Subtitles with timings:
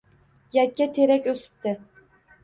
[0.57, 1.75] Yakka terak oʼsibdi.